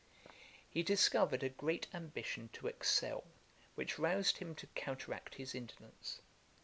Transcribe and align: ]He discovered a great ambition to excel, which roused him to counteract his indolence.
]He 0.71 0.81
discovered 0.81 1.43
a 1.43 1.49
great 1.49 1.85
ambition 1.93 2.49
to 2.53 2.65
excel, 2.65 3.23
which 3.75 3.99
roused 3.99 4.37
him 4.39 4.55
to 4.55 4.65
counteract 4.73 5.35
his 5.35 5.53
indolence. 5.53 6.21